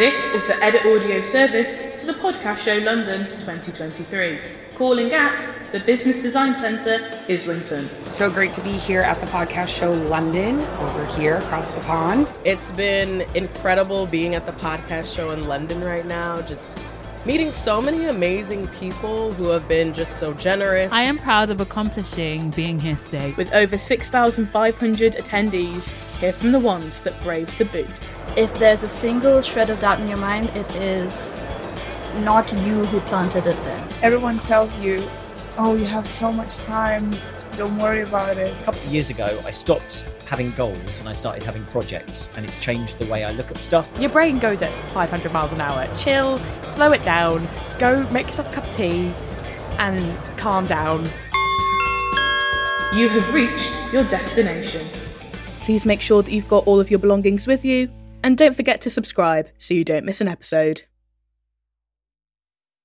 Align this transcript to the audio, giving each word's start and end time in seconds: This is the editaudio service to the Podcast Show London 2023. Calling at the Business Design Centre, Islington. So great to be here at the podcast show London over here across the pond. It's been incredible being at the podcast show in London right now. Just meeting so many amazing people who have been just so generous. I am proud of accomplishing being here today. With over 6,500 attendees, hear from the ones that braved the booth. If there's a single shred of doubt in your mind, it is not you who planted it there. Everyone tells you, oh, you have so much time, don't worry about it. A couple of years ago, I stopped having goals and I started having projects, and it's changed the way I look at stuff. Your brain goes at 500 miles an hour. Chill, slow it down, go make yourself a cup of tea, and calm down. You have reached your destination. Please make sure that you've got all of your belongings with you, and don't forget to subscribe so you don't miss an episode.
This 0.00 0.32
is 0.32 0.46
the 0.46 0.54
editaudio 0.54 1.22
service 1.22 2.00
to 2.00 2.06
the 2.06 2.14
Podcast 2.14 2.64
Show 2.64 2.78
London 2.78 3.26
2023. 3.40 4.38
Calling 4.74 5.12
at 5.12 5.46
the 5.72 5.80
Business 5.80 6.22
Design 6.22 6.56
Centre, 6.56 7.22
Islington. 7.28 7.86
So 8.08 8.30
great 8.30 8.54
to 8.54 8.62
be 8.62 8.72
here 8.72 9.02
at 9.02 9.20
the 9.20 9.26
podcast 9.26 9.68
show 9.68 9.92
London 9.92 10.60
over 10.60 11.04
here 11.04 11.36
across 11.36 11.68
the 11.68 11.82
pond. 11.82 12.32
It's 12.46 12.70
been 12.70 13.26
incredible 13.34 14.06
being 14.06 14.34
at 14.34 14.46
the 14.46 14.52
podcast 14.52 15.14
show 15.14 15.32
in 15.32 15.46
London 15.46 15.84
right 15.84 16.06
now. 16.06 16.40
Just 16.40 16.74
meeting 17.26 17.52
so 17.52 17.82
many 17.82 18.06
amazing 18.06 18.66
people 18.68 19.32
who 19.32 19.48
have 19.48 19.68
been 19.68 19.92
just 19.92 20.18
so 20.18 20.32
generous. 20.32 20.90
I 20.92 21.02
am 21.02 21.18
proud 21.18 21.50
of 21.50 21.60
accomplishing 21.60 22.50
being 22.50 22.80
here 22.80 22.96
today. 22.96 23.34
With 23.36 23.52
over 23.52 23.76
6,500 23.76 25.12
attendees, 25.14 25.92
hear 26.18 26.32
from 26.32 26.52
the 26.52 26.58
ones 26.58 27.02
that 27.02 27.20
braved 27.22 27.58
the 27.58 27.66
booth. 27.66 28.16
If 28.38 28.52
there's 28.58 28.82
a 28.82 28.88
single 28.88 29.42
shred 29.42 29.68
of 29.68 29.80
doubt 29.80 30.00
in 30.00 30.08
your 30.08 30.18
mind, 30.18 30.48
it 30.50 30.74
is 30.76 31.40
not 32.20 32.50
you 32.52 32.84
who 32.86 33.00
planted 33.00 33.46
it 33.46 33.64
there. 33.64 33.88
Everyone 34.02 34.38
tells 34.38 34.78
you, 34.78 35.06
oh, 35.58 35.76
you 35.76 35.84
have 35.84 36.08
so 36.08 36.32
much 36.32 36.58
time, 36.58 37.14
don't 37.56 37.76
worry 37.78 38.02
about 38.02 38.38
it. 38.38 38.54
A 38.60 38.64
couple 38.64 38.80
of 38.80 38.86
years 38.86 39.10
ago, 39.10 39.40
I 39.44 39.50
stopped 39.50 40.04
having 40.24 40.52
goals 40.52 41.00
and 41.00 41.08
I 41.08 41.12
started 41.12 41.42
having 41.42 41.64
projects, 41.66 42.30
and 42.36 42.46
it's 42.46 42.58
changed 42.58 42.98
the 42.98 43.06
way 43.06 43.24
I 43.24 43.32
look 43.32 43.50
at 43.50 43.58
stuff. 43.58 43.90
Your 43.98 44.10
brain 44.10 44.38
goes 44.38 44.62
at 44.62 44.72
500 44.92 45.32
miles 45.32 45.52
an 45.52 45.60
hour. 45.60 45.88
Chill, 45.96 46.40
slow 46.68 46.92
it 46.92 47.02
down, 47.04 47.46
go 47.78 48.08
make 48.10 48.26
yourself 48.26 48.48
a 48.48 48.52
cup 48.52 48.64
of 48.64 48.70
tea, 48.70 49.12
and 49.78 50.38
calm 50.38 50.66
down. 50.66 51.04
You 52.94 53.08
have 53.08 53.34
reached 53.34 53.72
your 53.92 54.04
destination. 54.04 54.86
Please 55.60 55.84
make 55.84 56.00
sure 56.00 56.22
that 56.22 56.32
you've 56.32 56.48
got 56.48 56.66
all 56.66 56.80
of 56.80 56.90
your 56.90 56.98
belongings 56.98 57.46
with 57.46 57.64
you, 57.64 57.88
and 58.22 58.36
don't 58.36 58.54
forget 58.54 58.80
to 58.82 58.90
subscribe 58.90 59.48
so 59.58 59.74
you 59.74 59.84
don't 59.84 60.04
miss 60.04 60.20
an 60.20 60.28
episode. 60.28 60.82